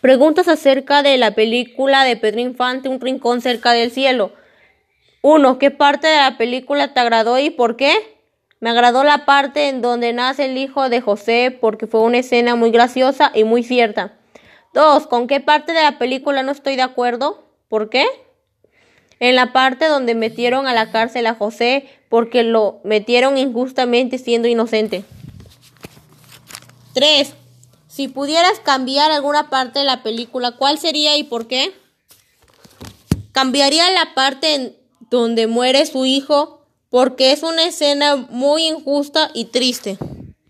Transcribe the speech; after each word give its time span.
Preguntas 0.00 0.48
acerca 0.48 1.02
de 1.02 1.18
la 1.18 1.32
película 1.32 2.04
de 2.04 2.16
Pedro 2.16 2.40
Infante, 2.40 2.88
Un 2.88 3.00
rincón 3.00 3.42
cerca 3.42 3.72
del 3.72 3.90
cielo. 3.90 4.32
1. 5.20 5.58
¿Qué 5.58 5.70
parte 5.70 6.06
de 6.06 6.16
la 6.16 6.38
película 6.38 6.94
te 6.94 7.00
agradó 7.00 7.38
y 7.38 7.50
por 7.50 7.76
qué? 7.76 7.92
Me 8.60 8.70
agradó 8.70 9.04
la 9.04 9.26
parte 9.26 9.68
en 9.68 9.82
donde 9.82 10.14
nace 10.14 10.46
el 10.46 10.56
hijo 10.56 10.88
de 10.88 11.02
José 11.02 11.56
porque 11.60 11.86
fue 11.86 12.00
una 12.00 12.18
escena 12.18 12.56
muy 12.56 12.70
graciosa 12.70 13.30
y 13.34 13.44
muy 13.44 13.62
cierta. 13.62 14.14
2. 14.72 15.06
¿Con 15.06 15.26
qué 15.26 15.40
parte 15.40 15.72
de 15.72 15.82
la 15.82 15.98
película 15.98 16.42
no 16.42 16.52
estoy 16.52 16.76
de 16.76 16.82
acuerdo? 16.82 17.44
¿Por 17.68 17.90
qué? 17.90 18.06
En 19.18 19.36
la 19.36 19.52
parte 19.52 19.86
donde 19.86 20.14
metieron 20.14 20.66
a 20.66 20.72
la 20.72 20.90
cárcel 20.92 21.26
a 21.26 21.34
José 21.34 21.88
porque 22.08 22.42
lo 22.42 22.80
metieron 22.84 23.36
injustamente 23.36 24.16
siendo 24.16 24.48
inocente. 24.48 25.04
3. 26.94 27.34
Si 27.90 28.06
pudieras 28.06 28.60
cambiar 28.60 29.10
alguna 29.10 29.50
parte 29.50 29.80
de 29.80 29.84
la 29.84 30.04
película, 30.04 30.52
¿cuál 30.52 30.78
sería 30.78 31.16
y 31.16 31.24
por 31.24 31.48
qué? 31.48 31.74
Cambiaría 33.32 33.90
la 33.90 34.14
parte 34.14 34.54
en 34.54 34.76
donde 35.10 35.48
muere 35.48 35.84
su 35.86 36.06
hijo 36.06 36.60
porque 36.88 37.32
es 37.32 37.42
una 37.42 37.64
escena 37.64 38.14
muy 38.14 38.68
injusta 38.68 39.32
y 39.34 39.46
triste. 39.46 39.98